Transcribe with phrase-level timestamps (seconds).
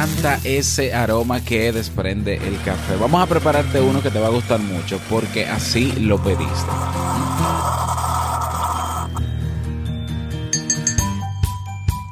[0.00, 2.96] encanta ese aroma que desprende el café.
[2.96, 6.70] Vamos a prepararte uno que te va a gustar mucho porque así lo pediste.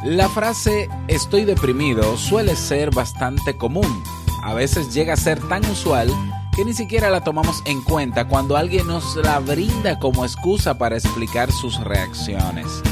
[0.04, 4.02] La frase estoy deprimido suele ser bastante común.
[4.42, 6.12] A veces llega a ser tan usual
[6.54, 10.96] que ni siquiera la tomamos en cuenta cuando alguien nos la brinda como excusa para
[10.96, 12.82] explicar sus reacciones.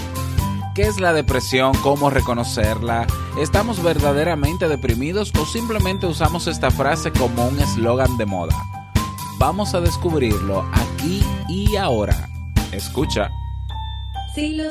[0.76, 1.72] ¿Qué es la depresión?
[1.82, 3.06] ¿Cómo reconocerla?
[3.40, 8.54] ¿Estamos verdaderamente deprimidos o simplemente usamos esta frase como un eslogan de moda?
[9.38, 12.28] Vamos a descubrirlo aquí y ahora.
[12.72, 13.30] Escucha.
[14.34, 14.70] Si lo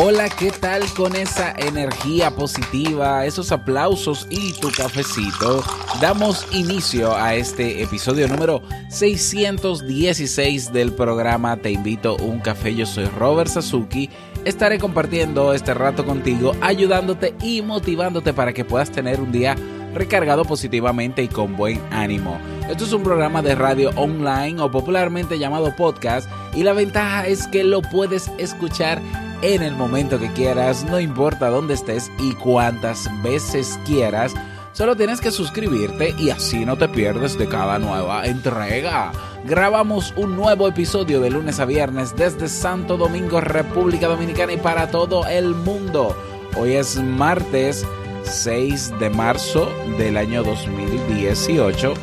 [0.00, 5.64] Hola, ¿qué tal con esa energía positiva, esos aplausos y tu cafecito?
[6.00, 12.76] Damos inicio a este episodio número 616 del programa Te invito a un café.
[12.76, 14.08] Yo soy Robert Sasuki.
[14.44, 19.56] Estaré compartiendo este rato contigo, ayudándote y motivándote para que puedas tener un día
[19.94, 22.38] recargado positivamente y con buen ánimo.
[22.70, 27.48] Esto es un programa de radio online o popularmente llamado podcast y la ventaja es
[27.48, 29.02] que lo puedes escuchar
[29.42, 34.34] en el momento que quieras, no importa dónde estés y cuántas veces quieras.
[34.72, 39.12] Solo tienes que suscribirte y así no te pierdes de cada nueva entrega.
[39.44, 44.90] Grabamos un nuevo episodio de lunes a viernes desde Santo Domingo, República Dominicana y para
[44.90, 46.16] todo el mundo.
[46.56, 47.86] Hoy es martes
[48.24, 51.94] 6 de marzo del año 2018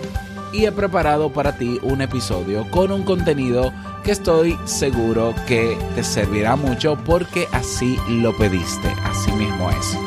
[0.52, 3.74] y he preparado para ti un episodio con un contenido
[4.04, 9.98] que estoy seguro que te servirá mucho porque así lo pediste, así mismo es.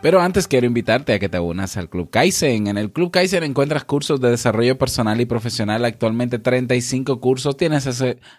[0.00, 2.68] Pero antes quiero invitarte a que te unas al Club Kaizen.
[2.68, 7.56] En el Club Kaizen encuentras cursos de desarrollo personal y profesional, actualmente 35 cursos.
[7.56, 7.88] Tienes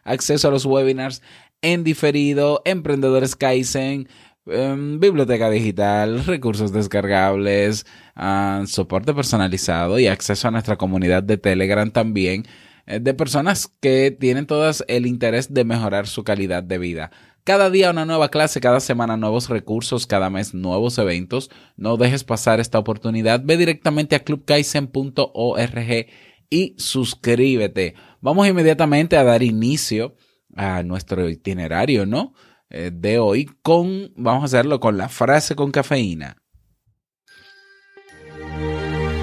[0.06, 1.22] acceso a los webinars
[1.62, 4.08] en diferido, emprendedores Kaizen,
[4.52, 11.90] em, biblioteca digital, recursos descargables, ah, soporte personalizado y acceso a nuestra comunidad de Telegram
[11.92, 12.46] también,
[12.86, 17.12] eh, de personas que tienen todas el interés de mejorar su calidad de vida.
[17.44, 21.50] Cada día una nueva clase, cada semana nuevos recursos, cada mes nuevos eventos.
[21.78, 23.42] No dejes pasar esta oportunidad.
[23.44, 26.08] Ve directamente a clubkaisen.org
[26.50, 27.96] y suscríbete.
[28.22, 30.16] Vamos inmediatamente a dar inicio
[30.56, 32.34] a nuestro itinerario, ¿no?
[32.72, 36.38] Eh, de hoy con, vamos a hacerlo con la frase con cafeína.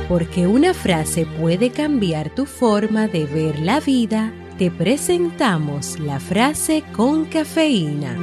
[0.09, 6.83] Porque una frase puede cambiar tu forma de ver la vida, te presentamos la frase
[6.93, 8.17] con cafeína.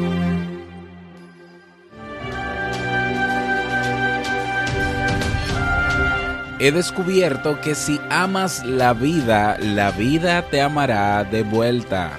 [6.60, 12.18] He descubierto que si amas la vida, la vida te amará de vuelta.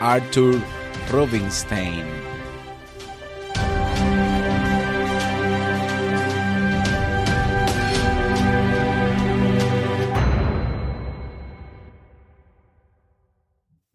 [0.00, 0.56] Arthur
[1.10, 2.04] Rubinstein.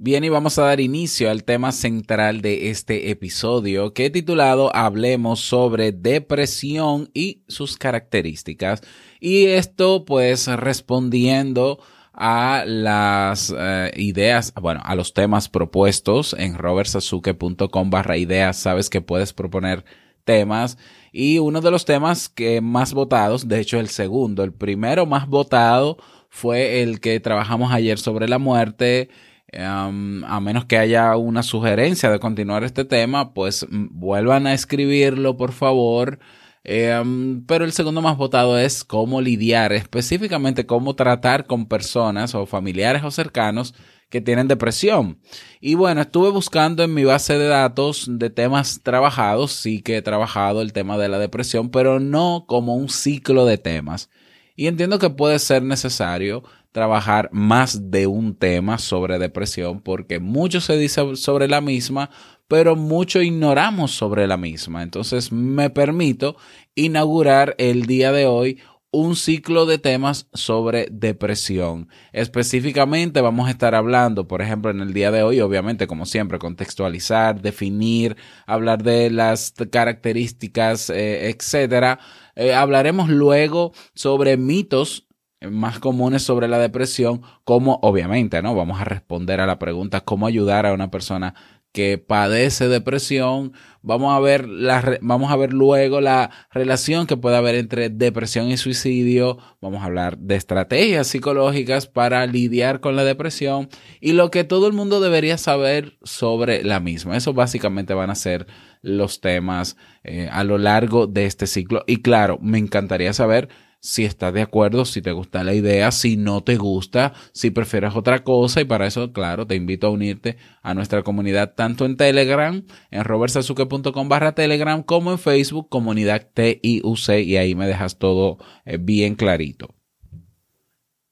[0.05, 5.39] Bien, y vamos a dar inicio al tema central de este episodio que titulado Hablemos
[5.39, 8.81] sobre depresión y sus características.
[9.21, 11.79] Y esto pues respondiendo
[12.13, 18.57] a las eh, ideas, bueno, a los temas propuestos en robertsasuke.com barra ideas.
[18.57, 19.83] Sabes que puedes proponer
[20.23, 20.77] temas
[21.11, 25.27] y uno de los temas que más votados, de hecho el segundo, el primero más
[25.27, 25.97] votado
[26.29, 29.09] fue el que trabajamos ayer sobre la muerte.
[29.55, 35.37] Um, a menos que haya una sugerencia de continuar este tema, pues vuelvan a escribirlo,
[35.37, 36.17] por favor.
[36.65, 42.45] Um, pero el segundo más votado es cómo lidiar, específicamente cómo tratar con personas o
[42.45, 43.73] familiares o cercanos
[44.09, 45.19] que tienen depresión.
[45.59, 50.01] Y bueno, estuve buscando en mi base de datos de temas trabajados, sí que he
[50.01, 54.09] trabajado el tema de la depresión, pero no como un ciclo de temas.
[54.55, 60.61] Y entiendo que puede ser necesario trabajar más de un tema sobre depresión porque mucho
[60.61, 62.09] se dice sobre la misma,
[62.47, 64.83] pero mucho ignoramos sobre la misma.
[64.83, 66.35] Entonces me permito
[66.75, 68.59] inaugurar el día de hoy
[68.93, 71.89] un ciclo de temas sobre depresión.
[72.11, 76.37] Específicamente vamos a estar hablando, por ejemplo, en el día de hoy, obviamente, como siempre,
[76.37, 81.99] contextualizar, definir, hablar de las características, eh, etcétera.
[82.35, 85.07] Eh, hablaremos luego sobre mitos
[85.41, 88.55] más comunes sobre la depresión, como obviamente, ¿no?
[88.55, 91.33] Vamos a responder a la pregunta cómo ayudar a una persona
[91.73, 93.51] que padece depresión.
[93.81, 98.49] Vamos a ver la, vamos a ver luego la relación que puede haber entre depresión
[98.49, 99.39] y suicidio.
[99.59, 103.67] Vamos a hablar de estrategias psicológicas para lidiar con la depresión
[103.99, 107.17] y lo que todo el mundo debería saber sobre la misma.
[107.17, 108.45] Eso básicamente van a ser
[108.83, 111.83] los temas eh, a lo largo de este ciclo.
[111.87, 113.49] Y claro, me encantaría saber
[113.83, 117.97] si estás de acuerdo, si te gusta la idea, si no te gusta, si prefieres
[117.97, 121.97] otra cosa y para eso, claro, te invito a unirte a nuestra comunidad tanto en
[121.97, 128.37] Telegram, en robertsazuke.com barra Telegram, como en Facebook, comunidad TIUC y ahí me dejas todo
[128.63, 129.75] eh, bien clarito.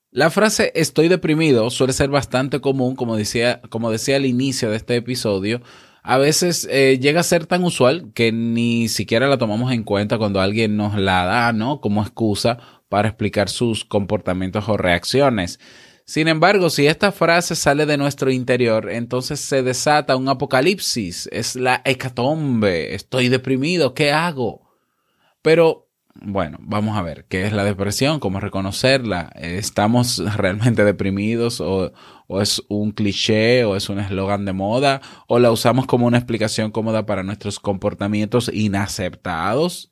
[0.09, 4.77] La frase estoy deprimido suele ser bastante común, como decía, como decía al inicio de
[4.77, 5.61] este episodio,
[6.03, 10.17] a veces eh, llega a ser tan usual que ni siquiera la tomamos en cuenta
[10.17, 11.79] cuando alguien nos la da, ¿no?
[11.79, 12.57] Como excusa
[12.89, 15.59] para explicar sus comportamientos o reacciones.
[16.05, 21.55] Sin embargo, si esta frase sale de nuestro interior, entonces se desata un apocalipsis, es
[21.55, 24.69] la hecatombe, estoy deprimido, ¿qué hago?
[25.41, 28.19] Pero bueno, vamos a ver, ¿qué es la depresión?
[28.19, 29.31] ¿Cómo reconocerla?
[29.35, 31.93] ¿Estamos realmente deprimidos o,
[32.41, 36.71] es un cliché o es un eslogan de moda o la usamos como una explicación
[36.71, 39.91] cómoda para nuestros comportamientos inaceptados?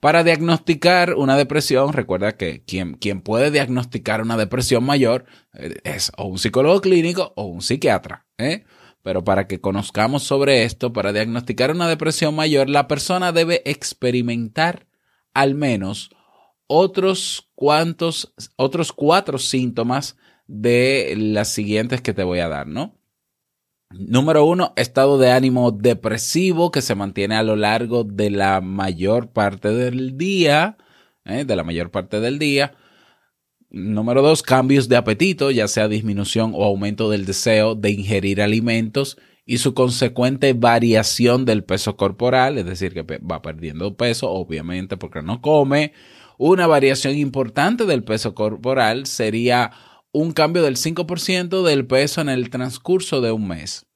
[0.00, 6.10] Para diagnosticar una depresión, recuerda que quien, quien puede diagnosticar una depresión mayor eh, es
[6.16, 8.26] o un psicólogo clínico o un psiquiatra.
[8.38, 8.64] ¿eh?
[9.02, 14.86] Pero para que conozcamos sobre esto, para diagnosticar una depresión mayor, la persona debe experimentar
[15.34, 16.10] al menos
[16.66, 20.16] otros cuantos, otros cuatro síntomas
[20.46, 22.98] de las siguientes que te voy a dar, ¿no?
[23.90, 29.32] Número uno, estado de ánimo depresivo que se mantiene a lo largo de la mayor
[29.32, 30.78] parte del día,
[31.26, 31.44] ¿eh?
[31.44, 32.72] de la mayor parte del día.
[33.68, 39.18] Número dos, cambios de apetito, ya sea disminución o aumento del deseo de ingerir alimentos
[39.44, 45.20] y su consecuente variación del peso corporal, es decir, que va perdiendo peso, obviamente porque
[45.20, 45.92] no come,
[46.42, 49.72] una variación importante del peso corporal sería
[50.10, 53.86] un cambio del 5% del peso en el transcurso de un mes.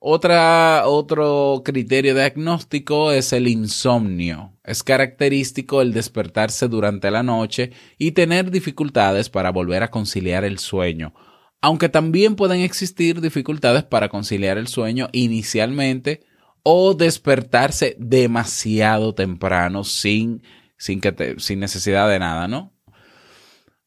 [0.00, 4.58] Otro criterio diagnóstico es el insomnio.
[4.64, 10.58] Es característico el despertarse durante la noche y tener dificultades para volver a conciliar el
[10.58, 11.14] sueño,
[11.60, 16.24] aunque también pueden existir dificultades para conciliar el sueño inicialmente
[16.64, 20.42] o despertarse demasiado temprano sin
[20.78, 22.72] sin, que sin necesidad de nada, ¿no?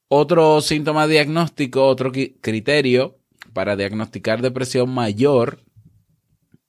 [0.07, 3.17] Otro síntoma diagnóstico, otro criterio
[3.53, 5.63] para diagnosticar depresión mayor,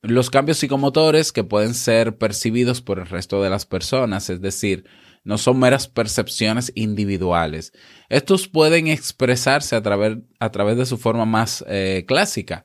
[0.00, 4.84] los cambios psicomotores que pueden ser percibidos por el resto de las personas, es decir,
[5.24, 7.72] no son meras percepciones individuales.
[8.08, 12.64] Estos pueden expresarse a través, a través de su forma más eh, clásica,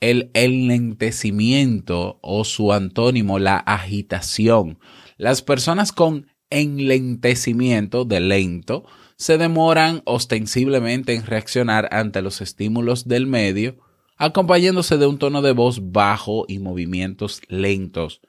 [0.00, 4.78] el enlentecimiento o su antónimo, la agitación.
[5.16, 8.84] Las personas con enlentecimiento de lento
[9.16, 13.78] se demoran ostensiblemente en reaccionar ante los estímulos del medio,
[14.16, 18.20] acompañándose de un tono de voz bajo y movimientos lentos.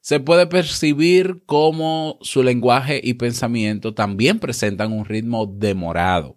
[0.00, 6.36] se puede percibir como su lenguaje y pensamiento también presentan un ritmo demorado.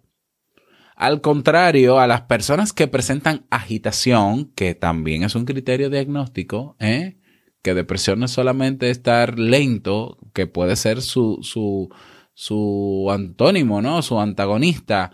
[0.94, 7.18] Al contrario, a las personas que presentan agitación, que también es un criterio diagnóstico, ¿eh?
[7.66, 11.92] Que depresión no es solamente estar lento, que puede ser su, su,
[12.32, 14.02] su antónimo, ¿no?
[14.02, 15.10] Su antagonista.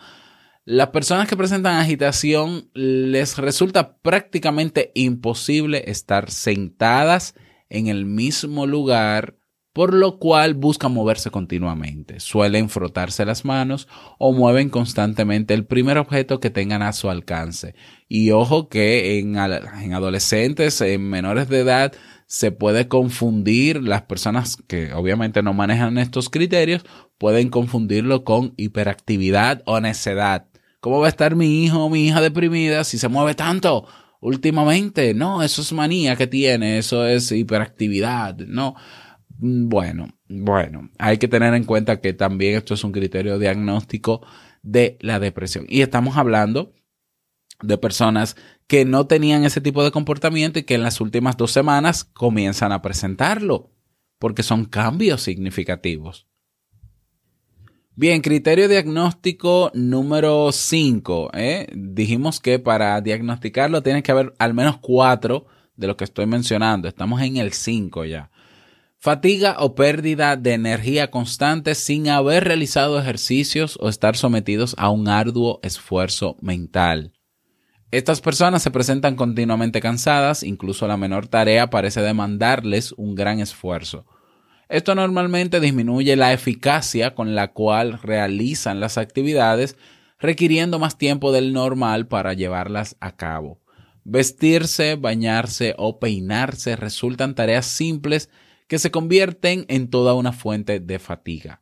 [0.66, 7.34] Las personas que presentan agitación les resulta prácticamente imposible estar sentadas
[7.70, 9.38] en el mismo lugar,
[9.72, 12.20] por lo cual buscan moverse continuamente.
[12.20, 17.74] Suelen frotarse las manos o mueven constantemente el primer objeto que tengan a su alcance.
[18.08, 21.94] Y ojo que en, en adolescentes, en menores de edad,
[22.26, 26.84] se puede confundir, las personas que obviamente no manejan estos criterios,
[27.18, 30.46] pueden confundirlo con hiperactividad o necedad.
[30.80, 33.86] ¿Cómo va a estar mi hijo o mi hija deprimida si se mueve tanto?
[34.22, 35.12] últimamente.
[35.12, 38.38] No, eso es manía que tiene, eso es hiperactividad.
[38.38, 38.74] No.
[39.44, 44.24] Bueno, bueno, hay que tener en cuenta que también esto es un criterio diagnóstico
[44.62, 45.66] de la depresión.
[45.68, 46.72] Y estamos hablando
[47.62, 51.52] de personas que no tenían ese tipo de comportamiento y que en las últimas dos
[51.52, 53.70] semanas comienzan a presentarlo,
[54.18, 56.26] porque son cambios significativos.
[57.94, 61.30] Bien, criterio diagnóstico número 5.
[61.34, 61.66] ¿eh?
[61.74, 66.88] Dijimos que para diagnosticarlo tiene que haber al menos cuatro de lo que estoy mencionando.
[66.88, 68.30] Estamos en el 5 ya.
[68.98, 75.08] Fatiga o pérdida de energía constante sin haber realizado ejercicios o estar sometidos a un
[75.08, 77.12] arduo esfuerzo mental.
[77.92, 84.06] Estas personas se presentan continuamente cansadas, incluso la menor tarea parece demandarles un gran esfuerzo.
[84.70, 89.76] Esto normalmente disminuye la eficacia con la cual realizan las actividades,
[90.18, 93.60] requiriendo más tiempo del normal para llevarlas a cabo.
[94.04, 98.30] Vestirse, bañarse o peinarse resultan tareas simples
[98.68, 101.60] que se convierten en toda una fuente de fatiga.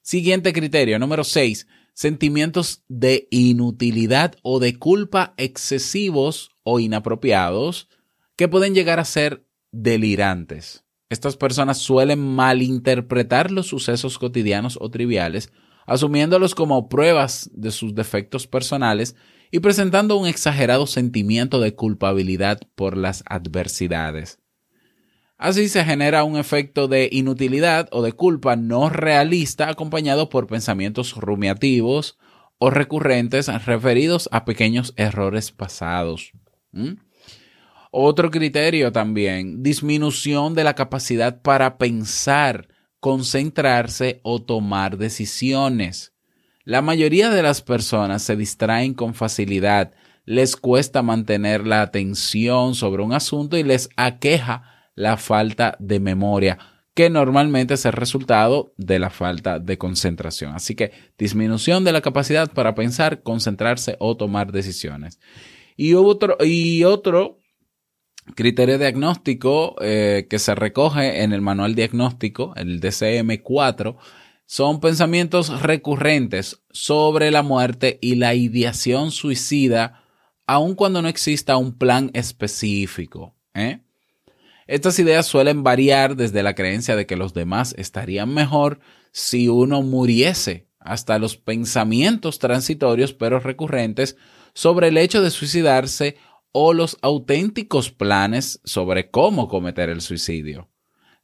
[0.00, 1.66] Siguiente criterio, número 6.
[1.98, 7.88] Sentimientos de inutilidad o de culpa excesivos o inapropiados
[8.36, 10.84] que pueden llegar a ser delirantes.
[11.10, 15.50] Estas personas suelen malinterpretar los sucesos cotidianos o triviales,
[15.86, 19.16] asumiéndolos como pruebas de sus defectos personales
[19.50, 24.38] y presentando un exagerado sentimiento de culpabilidad por las adversidades.
[25.38, 31.14] Así se genera un efecto de inutilidad o de culpa no realista acompañado por pensamientos
[31.14, 32.18] rumiativos
[32.58, 36.32] o recurrentes referidos a pequeños errores pasados.
[36.72, 36.94] ¿Mm?
[37.92, 42.66] Otro criterio también, disminución de la capacidad para pensar,
[42.98, 46.14] concentrarse o tomar decisiones.
[46.64, 49.92] La mayoría de las personas se distraen con facilidad,
[50.24, 56.58] les cuesta mantener la atención sobre un asunto y les aqueja la falta de memoria,
[56.92, 60.54] que normalmente es el resultado de la falta de concentración.
[60.54, 65.20] Así que disminución de la capacidad para pensar, concentrarse o tomar decisiones.
[65.76, 67.38] Y otro, y otro
[68.34, 73.96] criterio diagnóstico eh, que se recoge en el manual diagnóstico, el DCM4,
[74.46, 80.02] son pensamientos recurrentes sobre la muerte y la ideación suicida,
[80.48, 83.36] aun cuando no exista un plan específico.
[83.54, 83.82] ¿eh?
[84.68, 88.80] Estas ideas suelen variar desde la creencia de que los demás estarían mejor
[89.12, 94.16] si uno muriese, hasta los pensamientos transitorios pero recurrentes
[94.52, 96.16] sobre el hecho de suicidarse
[96.52, 100.68] o los auténticos planes sobre cómo cometer el suicidio.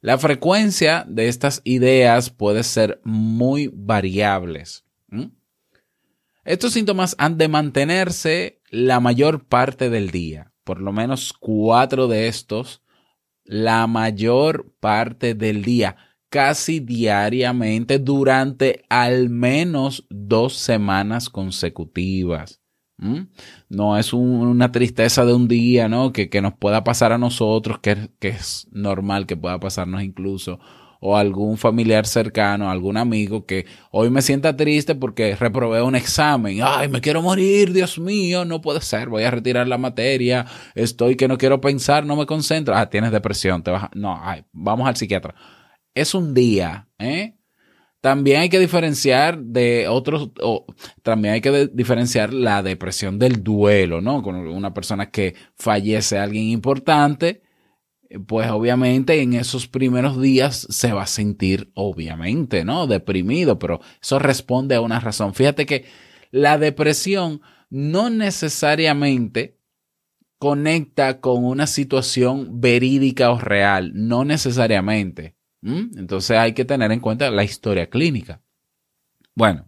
[0.01, 4.85] La frecuencia de estas ideas puede ser muy variables.
[6.43, 12.27] Estos síntomas han de mantenerse la mayor parte del día, por lo menos cuatro de
[12.27, 12.81] estos,
[13.45, 15.95] la mayor parte del día,
[16.29, 22.61] casi diariamente durante al menos dos semanas consecutivas.
[23.69, 26.13] No es una tristeza de un día, ¿no?
[26.13, 30.59] Que, nos pueda pasar a nosotros, que, que, es normal que pueda pasarnos incluso,
[31.07, 36.61] o algún familiar cercano, algún amigo que hoy me sienta triste porque reprobé un examen.
[36.63, 41.15] Ay, me quiero morir, Dios mío, no puede ser, voy a retirar la materia, estoy
[41.15, 42.75] que no quiero pensar, no me concentro.
[42.75, 43.87] Ah, tienes depresión, te vas.
[43.93, 45.35] No, ay, vamos al psiquiatra.
[45.93, 47.35] Es un día, ¿eh?
[48.01, 50.65] También hay que diferenciar de otros, o,
[51.03, 54.23] también hay que diferenciar la depresión del duelo, ¿no?
[54.23, 57.43] Con una persona que fallece alguien importante,
[58.19, 62.87] pues obviamente en esos primeros días se va a sentir, obviamente, ¿no?
[62.87, 65.33] Deprimido, pero eso responde a una razón.
[65.33, 65.85] Fíjate que
[66.31, 69.57] la depresión no necesariamente
[70.37, 75.35] conecta con una situación verídica o real, no necesariamente.
[75.61, 78.41] Entonces hay que tener en cuenta la historia clínica.
[79.33, 79.65] Bueno,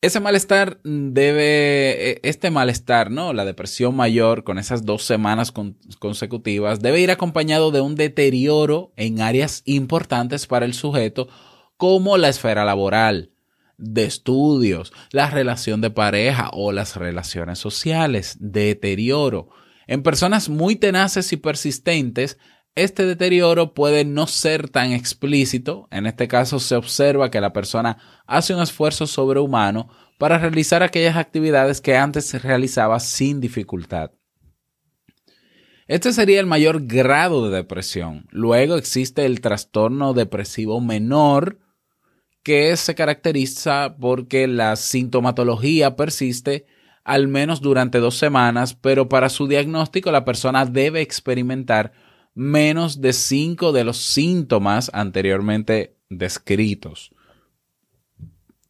[0.00, 3.32] ese malestar debe, e, este malestar, ¿no?
[3.32, 8.92] La depresión mayor con esas dos semanas con- consecutivas debe ir acompañado de un deterioro
[8.96, 11.28] en áreas importantes para el sujeto,
[11.76, 13.32] como la esfera laboral,
[13.76, 19.48] de estudios, la relación de pareja o las relaciones sociales, deterioro.
[19.86, 22.38] En personas muy tenaces y persistentes,
[22.84, 25.88] este deterioro puede no ser tan explícito.
[25.90, 31.16] En este caso se observa que la persona hace un esfuerzo sobrehumano para realizar aquellas
[31.16, 34.12] actividades que antes se realizaba sin dificultad.
[35.88, 38.26] Este sería el mayor grado de depresión.
[38.30, 41.58] Luego existe el trastorno depresivo menor,
[42.44, 46.66] que se caracteriza porque la sintomatología persiste
[47.02, 51.92] al menos durante dos semanas, pero para su diagnóstico la persona debe experimentar
[52.38, 57.10] menos de cinco de los síntomas anteriormente descritos.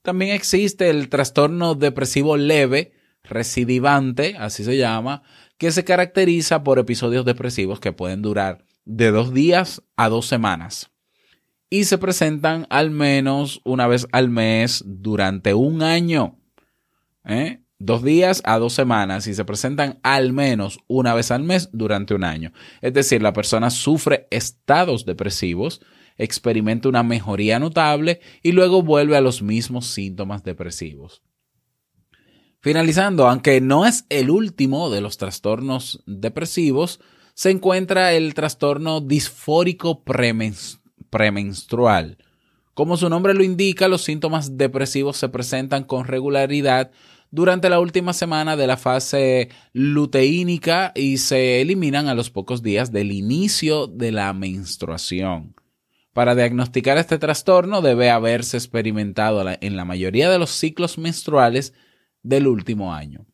[0.00, 5.22] También existe el trastorno depresivo leve, recidivante, así se llama,
[5.58, 10.90] que se caracteriza por episodios depresivos que pueden durar de dos días a dos semanas
[11.68, 16.38] y se presentan al menos una vez al mes durante un año.
[17.26, 17.60] ¿eh?
[17.80, 22.12] Dos días a dos semanas y se presentan al menos una vez al mes durante
[22.12, 22.52] un año.
[22.80, 25.80] Es decir, la persona sufre estados depresivos,
[26.16, 31.22] experimenta una mejoría notable y luego vuelve a los mismos síntomas depresivos.
[32.60, 36.98] Finalizando, aunque no es el último de los trastornos depresivos,
[37.34, 42.18] se encuentra el trastorno disfórico premenstrual.
[42.74, 46.90] Como su nombre lo indica, los síntomas depresivos se presentan con regularidad
[47.30, 52.92] durante la última semana de la fase luteínica y se eliminan a los pocos días
[52.92, 55.54] del inicio de la menstruación.
[56.12, 61.74] Para diagnosticar este trastorno debe haberse experimentado en la mayoría de los ciclos menstruales
[62.22, 63.26] del último año.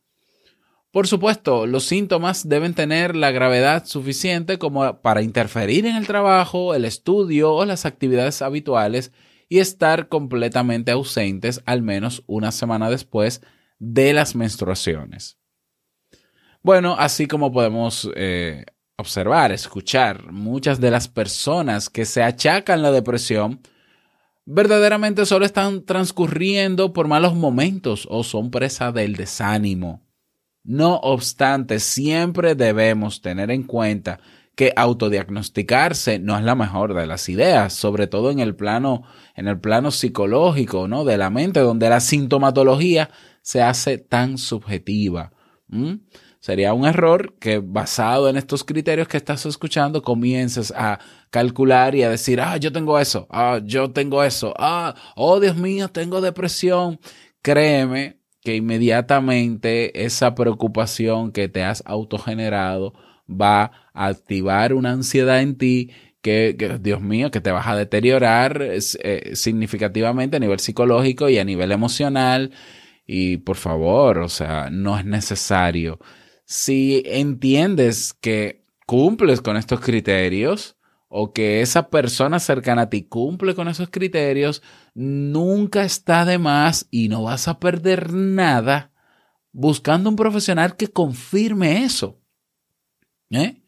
[0.91, 6.75] Por supuesto, los síntomas deben tener la gravedad suficiente como para interferir en el trabajo,
[6.75, 9.11] el estudio o las actividades habituales
[9.49, 13.41] y estar completamente ausentes al menos una semana después
[13.93, 15.39] de las menstruaciones.
[16.63, 18.65] Bueno, así como podemos eh,
[18.97, 23.61] observar, escuchar, muchas de las personas que se achacan la depresión
[24.47, 30.03] verdaderamente solo están transcurriendo por malos momentos o son presa del desánimo.
[30.63, 34.21] No obstante, siempre debemos tener en cuenta
[34.55, 39.03] que autodiagnosticarse no es la mejor de las ideas, sobre todo en el plano,
[39.35, 41.05] en el plano psicológico, ¿no?
[41.05, 43.11] De la mente, donde la sintomatología
[43.45, 45.31] se hace tan subjetiva.
[46.41, 52.03] Sería un error que basado en estos criterios que estás escuchando comiences a calcular y
[52.03, 56.23] a decir, ah, yo tengo eso, ah, yo tengo eso, ah, oh Dios mío, tengo
[56.23, 56.99] depresión.
[57.43, 62.95] Créeme que inmediatamente esa preocupación que te has autogenerado
[63.29, 65.91] va a activar una ansiedad en ti
[66.23, 71.37] que, que Dios mío, que te vas a deteriorar eh, significativamente a nivel psicológico y
[71.39, 72.51] a nivel emocional.
[73.07, 75.99] Y por favor, o sea, no es necesario.
[76.45, 80.77] Si entiendes que cumples con estos criterios
[81.09, 84.63] o que esa persona cercana a ti cumple con esos criterios,
[84.95, 88.93] nunca está de más y no vas a perder nada
[89.53, 92.21] buscando un profesional que confirme eso.
[93.31, 93.64] ¿Eh?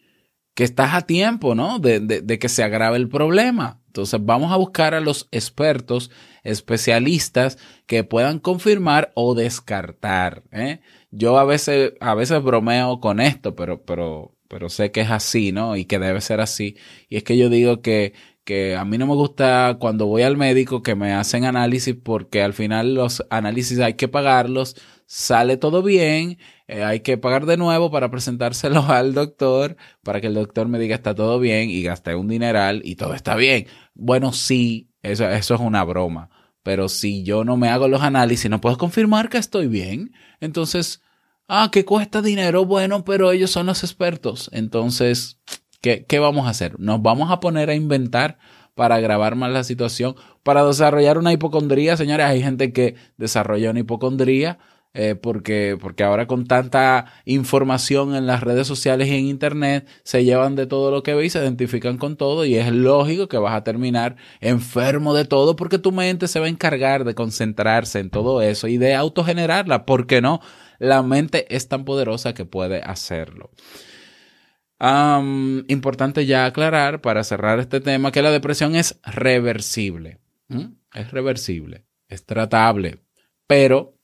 [0.57, 1.79] Que estás a tiempo, ¿no?
[1.79, 3.81] De, de, de, que se agrave el problema.
[3.87, 6.11] Entonces vamos a buscar a los expertos,
[6.43, 10.43] especialistas que puedan confirmar o descartar.
[10.53, 10.81] ¿eh?
[11.11, 15.53] Yo a veces, a veces bromeo con esto, pero, pero, pero sé que es así,
[15.53, 15.77] ¿no?
[15.77, 16.77] Y que debe ser así.
[17.09, 18.13] Y es que yo digo que,
[18.45, 22.43] que a mí no me gusta cuando voy al médico que me hacen análisis porque
[22.43, 27.57] al final los análisis hay que pagarlos, sale todo bien, eh, hay que pagar de
[27.57, 31.83] nuevo para presentárselo al doctor para que el doctor me diga está todo bien y
[31.83, 33.67] gasté un dineral y todo está bien.
[33.95, 36.31] Bueno, sí, eso, es una broma.
[36.63, 40.13] Pero si yo no me hago los análisis, no puedo confirmar que estoy bien.
[40.41, 41.01] Entonces,
[41.47, 44.51] ah, que cuesta dinero, bueno, pero ellos son los expertos.
[44.53, 45.39] Entonces,
[45.81, 46.81] ¿qué, ¿qué vamos a hacer?
[46.81, 48.39] Nos vamos a poner a inventar
[48.75, 51.97] para agravar más la situación, para desarrollar una hipocondría.
[51.97, 54.59] Señores, hay gente que desarrolla una hipocondría
[54.97, 60.25] eh, porque, porque ahora con tanta información en las redes sociales y en Internet se
[60.25, 63.39] llevan de todo lo que ve y se identifican con todo y es lógico que
[63.39, 68.01] vas a terminar enfermo de todo porque tu mente se va a encargar de concentrarse
[68.01, 69.87] en todo eso y de autogenerarla.
[69.87, 70.41] ¿Por qué no?
[70.79, 73.51] la mente es tan poderosa que puede hacerlo.
[74.79, 80.19] Importante ya aclarar para cerrar este tema que la depresión es reversible.
[80.49, 80.75] ¿Mm?
[80.95, 83.01] Es reversible, es tratable,
[83.47, 83.96] pero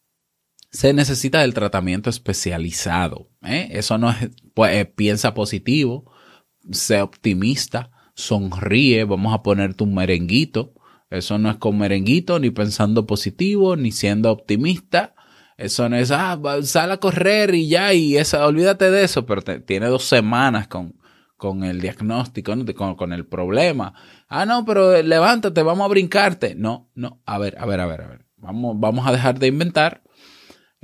[0.73, 3.29] se necesita del tratamiento especializado.
[3.43, 3.69] ¿eh?
[3.73, 6.11] Eso no es, pues, eh, piensa positivo,
[6.71, 10.73] sé optimista, sonríe, vamos a ponerte un merenguito.
[11.11, 15.15] Eso no es con merenguito, ni pensando positivo, ni siendo optimista.
[15.59, 19.43] Eso no es, ah, sal a correr y ya, y esa, olvídate de eso, pero
[19.43, 20.95] te- tiene dos semanas con,
[21.37, 23.93] con el diagnóstico, con, con el problema.
[24.29, 26.55] Ah, no, pero eh, levántate, vamos a brincarte.
[26.55, 28.27] No, no, a ver, a ver, a ver, a ver.
[28.39, 30.03] Vamos, vamos a dejar de inventar.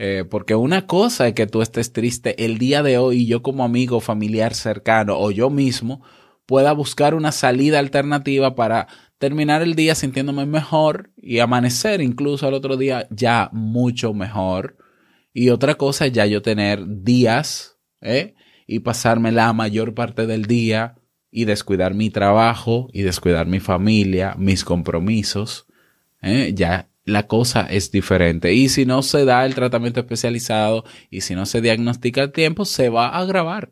[0.01, 3.43] Eh, porque una cosa es que tú estés triste el día de hoy y yo
[3.43, 6.03] como amigo, familiar cercano o yo mismo
[6.47, 8.87] pueda buscar una salida alternativa para
[9.19, 14.79] terminar el día sintiéndome mejor y amanecer incluso al otro día ya mucho mejor.
[15.35, 18.35] Y otra cosa es ya yo tener días ¿eh?
[18.69, 20.95] y pasarme la mayor parte del día
[21.31, 25.67] y descuidar mi trabajo y descuidar mi familia, mis compromisos.
[26.23, 26.53] ¿eh?
[26.55, 28.53] Ya la cosa es diferente.
[28.55, 32.64] Y si no se da el tratamiento especializado y si no se diagnostica a tiempo,
[32.64, 33.71] se va a agravar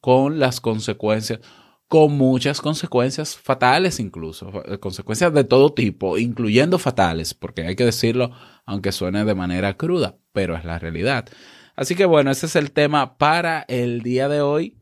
[0.00, 1.40] con las consecuencias,
[1.88, 7.84] con muchas consecuencias fatales incluso, fa- consecuencias de todo tipo, incluyendo fatales, porque hay que
[7.84, 8.30] decirlo
[8.64, 11.28] aunque suene de manera cruda, pero es la realidad.
[11.76, 14.76] Así que bueno, ese es el tema para el día de hoy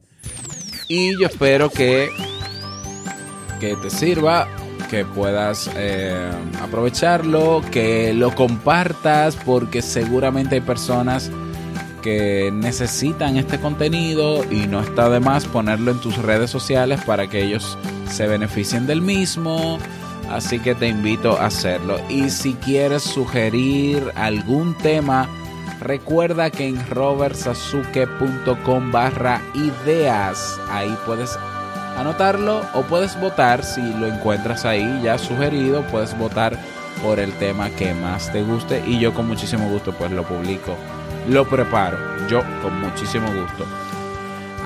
[0.88, 2.08] y yo espero que,
[3.60, 4.48] que te sirva,
[4.94, 6.30] que puedas eh,
[6.62, 11.33] aprovecharlo, que lo compartas, porque seguramente hay personas
[12.00, 17.26] que necesitan este contenido y no está de más ponerlo en tus redes sociales para
[17.26, 17.76] que ellos
[18.09, 19.80] se beneficien del mismo.
[20.30, 21.98] Así que te invito a hacerlo.
[22.09, 25.28] Y si quieres sugerir algún tema,
[25.80, 31.37] recuerda que en robertsazuke.com barra ideas, ahí puedes
[31.96, 36.59] anotarlo o puedes votar si lo encuentras ahí ya sugerido, puedes votar
[37.02, 40.76] por el tema que más te guste y yo con muchísimo gusto pues lo publico,
[41.28, 43.64] lo preparo, yo con muchísimo gusto.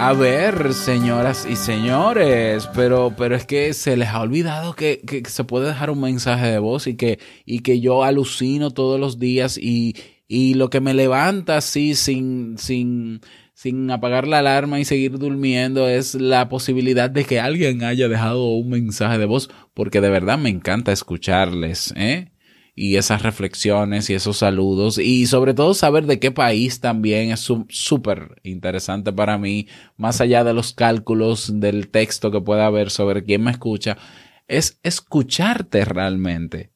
[0.01, 5.29] A ver, señoras y señores, pero, pero es que se les ha olvidado que, que
[5.29, 9.19] se puede dejar un mensaje de voz y que, y que yo alucino todos los
[9.19, 9.97] días y,
[10.29, 13.21] y lo que me levanta así sin, sin,
[13.59, 18.53] sin apagar la alarma y seguir durmiendo es la posibilidad de que alguien haya dejado
[18.53, 22.31] un mensaje de voz, porque de verdad me encanta escucharles, ¿eh?
[22.77, 27.53] Y esas reflexiones y esos saludos y sobre todo saber de qué país también es
[27.69, 29.67] súper interesante para mí,
[29.97, 33.97] más allá de los cálculos del texto que pueda haber sobre quién me escucha,
[34.47, 36.71] es escucharte realmente.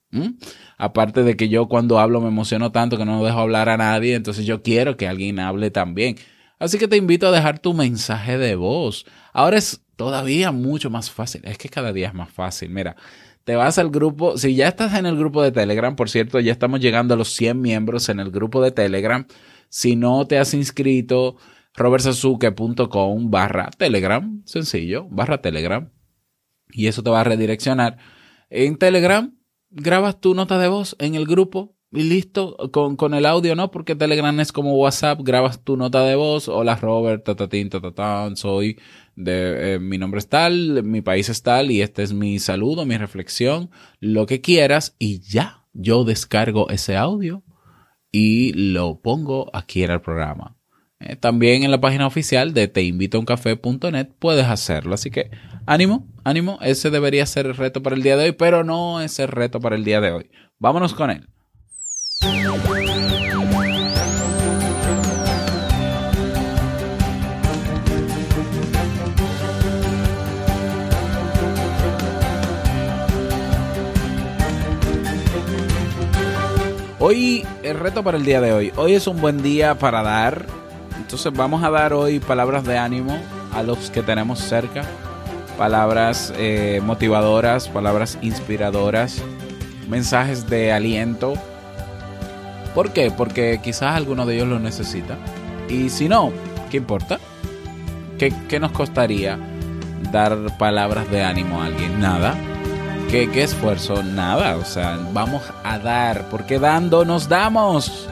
[0.79, 4.17] Aparte de que yo cuando hablo me emociono tanto que no dejo hablar a nadie,
[4.17, 6.17] entonces yo quiero que alguien hable también.
[6.63, 9.05] Así que te invito a dejar tu mensaje de voz.
[9.33, 11.43] Ahora es todavía mucho más fácil.
[11.45, 12.71] Es que cada día es más fácil.
[12.71, 12.95] Mira,
[13.43, 14.39] te vas al grupo.
[14.39, 17.31] Si ya estás en el grupo de Telegram, por cierto, ya estamos llegando a los
[17.35, 19.27] 100 miembros en el grupo de Telegram.
[19.71, 21.35] Si no te has inscrito,
[21.75, 24.41] robertsazuke.com barra Telegram.
[24.45, 25.91] Sencillo, barra Telegram.
[26.71, 27.99] Y eso te va a redireccionar.
[28.51, 29.37] En Telegram,
[29.71, 33.71] grabas tu nota de voz en el grupo y listo, con, con el audio, ¿no?
[33.71, 38.79] Porque Telegram es como WhatsApp, grabas tu nota de voz, hola Robert, tatatín, tatatán, soy
[39.15, 42.87] de, eh, mi nombre es tal, mi país es tal, y este es mi saludo,
[42.87, 47.43] mi reflexión, lo que quieras, y ya, yo descargo ese audio
[48.11, 50.57] y lo pongo aquí en el programa.
[51.01, 54.95] Eh, también en la página oficial de teinvitouncafe.net puedes hacerlo.
[54.95, 55.31] Así que
[55.67, 56.59] ánimo, ánimo.
[56.63, 59.61] Ese debería ser el reto para el día de hoy, pero no es el reto
[59.61, 60.31] para el día de hoy.
[60.59, 61.29] Vámonos con él.
[77.13, 78.73] Hoy, el reto para el día de hoy.
[78.75, 80.47] Hoy es un buen día para dar.
[80.97, 83.21] Entonces vamos a dar hoy palabras de ánimo
[83.53, 84.83] a los que tenemos cerca.
[85.59, 89.23] Palabras eh, motivadoras, palabras inspiradoras,
[89.91, 91.35] mensajes de aliento.
[92.75, 93.11] ¿Por qué?
[93.11, 95.19] Porque quizás alguno de ellos lo necesita.
[95.69, 96.33] Y si no,
[96.71, 97.21] ¿qué importa?
[98.19, 99.39] ¿Qué, qué nos costaría
[100.11, 102.01] dar palabras de ánimo a alguien?
[102.01, 102.35] Nada.
[103.13, 104.03] ¿Qué, ¿Qué esfuerzo?
[104.03, 104.57] Nada.
[104.57, 106.31] O sea, vamos a dar.
[106.31, 108.09] Porque dando nos damos.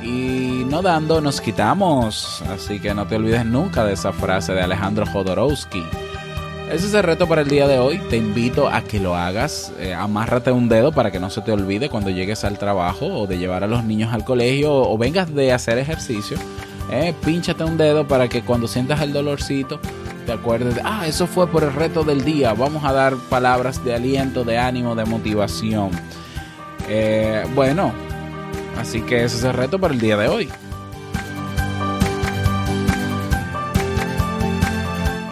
[0.00, 2.40] Y no dando nos quitamos.
[2.48, 5.82] Así que no te olvides nunca de esa frase de Alejandro Jodorowsky.
[6.70, 7.98] Ese es el reto para el día de hoy.
[8.10, 9.72] Te invito a que lo hagas.
[9.80, 13.26] Eh, amárrate un dedo para que no se te olvide cuando llegues al trabajo o
[13.26, 16.36] de llevar a los niños al colegio o, vengas de hacer ejercicio.
[16.92, 19.80] Eh, pínchate un dedo para que cuando sientas el dolorcito
[20.22, 22.52] te acuerdes de, ah, eso fue por el reto del día.
[22.54, 25.90] Vamos a dar palabras de aliento, de ánimo, de motivación.
[26.88, 27.92] Eh, bueno,
[28.78, 30.48] así que ese es el reto para el día de hoy.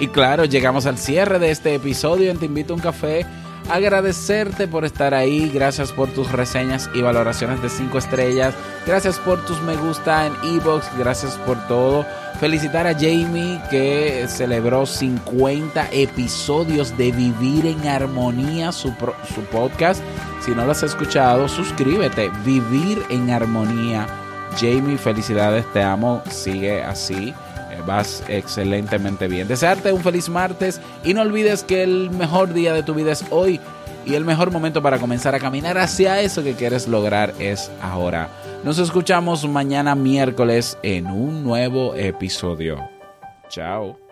[0.01, 3.27] Y claro, llegamos al cierre de este episodio en Te invito a un café.
[3.69, 8.53] Agradecerte por estar ahí, gracias por tus reseñas y valoraciones de 5 estrellas,
[8.85, 12.05] gracias por tus me gusta en Ebox, gracias por todo.
[12.41, 18.89] Felicitar a Jamie que celebró 50 episodios de Vivir en Armonía, su,
[19.35, 20.03] su podcast.
[20.43, 22.31] Si no lo has escuchado, suscríbete.
[22.45, 24.07] Vivir en Armonía.
[24.59, 27.35] Jamie, felicidades, te amo, sigue así
[27.87, 29.49] vas excelentemente bien.
[29.49, 33.25] Desearte un feliz martes y no olvides que el mejor día de tu vida es
[33.31, 33.61] hoy
[34.07, 38.29] y el mejor momento para comenzar a caminar hacia eso que quieres lograr es ahora.
[38.63, 42.77] Nos escuchamos mañana miércoles en un nuevo episodio.
[43.49, 44.10] Chao.